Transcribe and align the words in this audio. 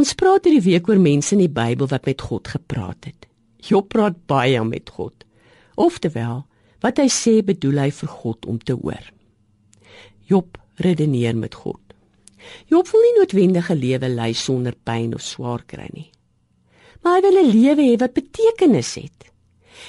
Ons 0.00 0.14
praat 0.16 0.46
hierdie 0.48 0.64
week 0.64 0.86
oor 0.88 1.00
mense 1.02 1.34
in 1.34 1.42
die 1.42 1.52
Bybel 1.52 1.88
wat 1.90 2.06
met 2.08 2.22
God 2.24 2.48
gepraat 2.48 3.04
het. 3.04 3.26
Job 3.60 3.90
praat 3.92 4.16
baie 4.30 4.60
met 4.64 4.88
God. 4.96 5.26
Oftewel, 5.76 6.46
wat 6.80 7.02
hy 7.02 7.08
sê 7.12 7.40
bedoel 7.44 7.82
hy 7.82 7.90
vir 7.92 8.12
God 8.22 8.46
om 8.48 8.56
te 8.64 8.78
hoor. 8.78 9.10
Job 10.30 10.56
redeneer 10.80 11.36
met 11.36 11.58
God. 11.58 11.82
Job 12.72 12.88
wil 12.88 13.04
nie 13.04 13.18
noodwendig 13.18 13.68
'n 13.68 13.80
lewe 13.82 14.08
lei 14.08 14.32
sonder 14.32 14.74
pyn 14.88 15.12
of 15.14 15.20
swaar 15.20 15.66
kry 15.66 15.90
nie. 15.92 16.08
Maar 17.02 17.20
hy 17.20 17.22
wil 17.28 17.42
'n 17.42 17.52
lewe 17.52 17.82
hê 17.90 18.00
wat 18.00 18.16
betekenis 18.16 18.94
het. 18.94 19.28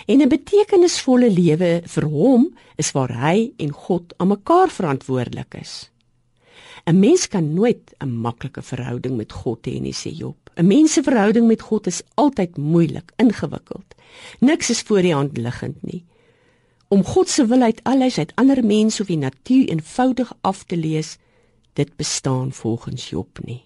En 0.08 0.20
'n 0.20 0.28
betekenisvolle 0.28 1.30
lewe 1.30 1.82
vir 1.86 2.06
hom 2.06 2.52
is 2.76 2.92
waar 2.92 3.14
hy 3.16 3.54
en 3.58 3.72
God 3.72 4.14
aan 4.18 4.28
mekaar 4.28 4.70
verantwoordelik 4.70 5.56
is. 5.62 5.91
'n 6.86 7.00
Mens 7.00 7.28
kan 7.28 7.54
nooit 7.54 7.94
'n 8.00 8.10
maklike 8.22 8.62
verhouding 8.62 9.16
met 9.18 9.32
God 9.32 9.68
hê 9.68 9.82
nie, 9.82 9.94
sê 9.94 10.12
Job. 10.16 10.38
'n 10.56 10.68
Mens 10.68 10.94
se 10.94 11.04
verhouding 11.04 11.48
met 11.48 11.62
God 11.62 11.88
is 11.88 12.02
altyd 12.14 12.58
moeilik, 12.58 13.12
ingewikkeld. 13.16 13.96
Niks 14.40 14.70
is 14.70 14.82
voor 14.82 15.02
die 15.02 15.14
hand 15.14 15.38
liggend 15.38 15.84
nie. 15.84 16.06
Om 16.88 17.04
God 17.04 17.30
se 17.30 17.46
wil 17.46 17.62
uit 17.62 17.80
alles 17.84 18.18
uit 18.18 18.36
ander 18.36 18.66
mense 18.66 19.02
of 19.02 19.08
die 19.08 19.18
natuur 19.18 19.70
eenvoudig 19.70 20.34
af 20.42 20.64
te 20.64 20.78
lees, 20.78 21.18
dit 21.74 21.96
bestaan 21.96 22.52
volgens 22.52 23.10
Job 23.10 23.40
nie. 23.44 23.64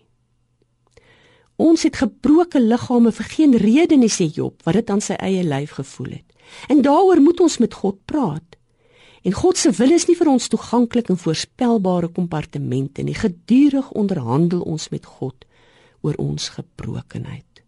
Ons 1.56 1.84
het 1.84 1.96
gebroke 1.96 2.60
liggame 2.60 3.12
vir 3.12 3.26
geen 3.26 3.56
rede 3.58 3.96
nie 3.96 4.12
sê 4.12 4.28
Job 4.28 4.64
wat 4.64 4.74
dit 4.74 4.90
aan 4.90 5.02
sy 5.02 5.14
eie 5.14 5.44
lyf 5.44 5.78
gevoel 5.80 6.12
het. 6.20 6.34
En 6.68 6.82
daaroor 6.82 7.22
moet 7.22 7.40
ons 7.40 7.58
met 7.58 7.74
God 7.74 7.98
praat. 8.06 8.55
En 9.26 9.34
God 9.34 9.58
se 9.58 9.72
wil 9.74 9.92
is 9.96 10.06
nie 10.06 10.16
vir 10.18 10.30
ons 10.30 10.48
toeganklik 10.54 11.10
en 11.10 11.18
voorspelbare 11.18 12.12
kompartemente 12.14 13.02
nie. 13.02 13.16
Gedurig 13.18 13.90
onderhandel 13.98 14.62
ons 14.62 14.92
met 14.94 15.06
God 15.18 15.48
oor 16.06 16.18
ons 16.22 16.52
gebrokenheid. 16.54 17.64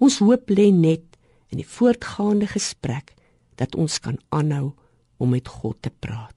Ons 0.00 0.22
hoop 0.24 0.48
lê 0.48 0.70
net 0.72 1.04
in 1.52 1.60
die 1.60 1.68
voortgaande 1.68 2.48
gesprek 2.48 3.12
dat 3.60 3.76
ons 3.76 4.00
kan 4.00 4.16
aanhou 4.32 4.72
om 5.20 5.36
met 5.36 5.48
God 5.48 5.76
te 5.84 5.92
praat. 5.92 6.32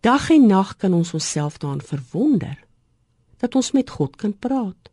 Dag 0.00 0.30
en 0.32 0.48
nag 0.48 0.76
kan 0.80 0.96
ons 0.96 1.12
onsself 1.14 1.60
daaraan 1.60 1.84
verwonder 1.84 2.56
dat 3.36 3.54
ons 3.54 3.72
met 3.76 3.90
God 3.90 4.16
kan 4.16 4.32
praat. 4.32 4.90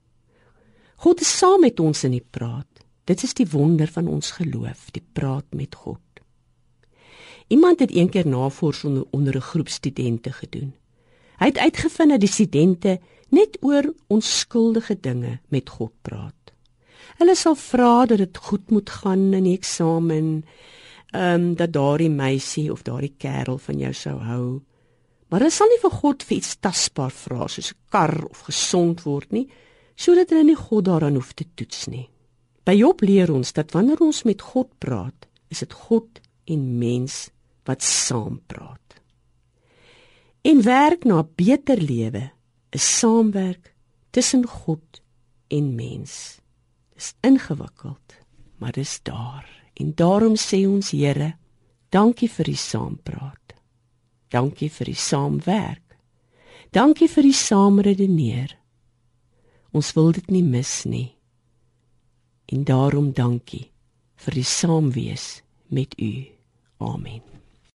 God 1.03 1.23
is 1.23 1.31
saam 1.37 1.63
met 1.63 1.79
ons 1.79 2.03
in 2.03 2.19
die 2.19 2.27
praat. 2.31 2.67
Dit 3.07 3.23
is 3.23 3.33
die 3.35 3.47
wonder 3.47 3.87
van 3.87 4.07
ons 4.07 4.35
geloof, 4.35 4.91
die 4.91 5.03
praat 5.13 5.47
met 5.55 5.75
God. 5.75 5.99
Iemand 7.47 7.79
het 7.79 7.91
eendag 7.91 8.23
navorsing 8.23 9.05
onder 9.11 9.35
'n 9.35 9.41
groep 9.41 9.69
studente 9.69 10.31
gedoen. 10.31 10.73
Hy 11.37 11.45
het 11.45 11.57
uitgevind 11.57 12.09
dat 12.09 12.19
die 12.19 12.29
studente 12.29 12.99
net 13.29 13.57
oor 13.61 13.93
onskuldige 14.07 14.99
dinge 14.99 15.39
met 15.47 15.69
God 15.69 15.91
praat. 16.01 16.53
Hulle 17.17 17.35
sal 17.35 17.55
vra 17.55 18.05
dat 18.05 18.17
dit 18.17 18.37
goed 18.37 18.69
moet 18.69 18.89
gaan 18.89 19.33
in 19.33 19.43
die 19.43 19.57
eksamen, 19.57 20.45
ehm 21.11 21.41
um, 21.41 21.55
dat 21.55 21.73
daardie 21.73 22.09
meisie 22.09 22.71
of 22.71 22.81
daardie 22.81 23.13
kerel 23.17 23.57
van 23.57 23.77
jou 23.77 23.93
sou 23.93 24.17
hou. 24.19 24.61
Maar 25.27 25.39
hulle 25.39 25.51
sal 25.51 25.67
nie 25.67 25.81
vir 25.81 25.91
God 25.91 26.23
vir 26.23 26.37
iets 26.37 26.55
tasbaar 26.59 27.11
vra 27.11 27.47
soos 27.47 27.71
'n 27.71 27.77
kar 27.89 28.25
of 28.29 28.39
gesond 28.39 29.03
word 29.03 29.31
nie 29.31 29.47
sodat 29.95 30.29
hulle 30.29 30.43
nie 30.43 30.57
God 30.57 30.85
daaraan 30.85 31.15
hoef 31.15 31.33
te 31.33 31.45
toets 31.55 31.87
nie. 31.87 32.09
By 32.65 32.73
Job 32.73 33.01
leer 33.01 33.31
ons 33.33 33.53
dat 33.53 33.71
wanneer 33.71 34.01
ons 34.01 34.23
met 34.23 34.41
God 34.41 34.69
praat, 34.79 35.27
is 35.49 35.59
dit 35.59 35.73
God 35.73 36.21
en 36.45 36.77
mens 36.77 37.29
wat 37.63 37.83
saam 37.83 38.41
praat. 38.45 38.79
En 40.41 40.63
werk 40.63 41.03
na 41.03 41.21
'n 41.21 41.31
beter 41.35 41.81
lewe 41.81 42.31
is 42.69 42.97
saamwerk 42.99 43.75
tussen 44.09 44.47
God 44.47 45.01
en 45.47 45.75
mens. 45.75 46.39
Dis 46.93 47.13
ingewikkeld, 47.21 48.17
maar 48.57 48.71
dis 48.71 48.99
daar. 49.03 49.47
En 49.73 49.93
daarom 49.95 50.35
sê 50.35 50.67
ons 50.67 50.91
Here, 50.91 51.33
dankie 51.89 52.29
vir 52.29 52.45
die 52.45 52.57
saampraat. 52.57 53.53
Dankie 54.29 54.69
vir 54.71 54.85
die 54.85 54.95
saamwerk. 54.97 55.97
Dankie 56.71 57.07
vir 57.07 57.23
die 57.23 57.33
saamredeneer. 57.37 58.57
Ons 59.71 59.93
wil 59.93 60.11
dit 60.11 60.29
nie 60.29 60.43
mis 60.43 60.83
nie. 60.85 61.15
En 62.45 62.63
daarom 62.63 63.13
dankie 63.13 63.71
vir 64.15 64.33
die 64.33 64.47
saamwees 64.47 65.43
met 65.67 65.93
u. 66.01 66.32
for 66.83 66.97
me. 66.97 67.42